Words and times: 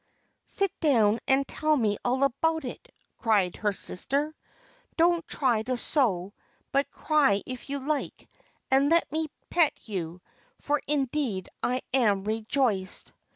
"Sit 0.45 0.71
down, 0.79 1.19
and 1.27 1.47
tell 1.47 1.77
me 1.77 1.95
all 2.03 2.23
about 2.23 2.65
it," 2.65 2.91
cried 3.19 3.57
her 3.57 3.71
sister. 3.71 4.35
"Don't 4.97 5.23
try 5.27 5.61
to 5.61 5.77
sew, 5.77 6.33
but 6.71 6.89
cry 6.89 7.43
if 7.45 7.69
you 7.69 7.77
like, 7.77 8.27
and 8.71 8.89
let 8.89 9.11
me 9.11 9.27
pet 9.51 9.73
you, 9.83 10.19
for 10.57 10.81
indeed 10.87 11.49
I 11.61 11.83
am 11.93 12.23
rejoiced." 12.23 13.13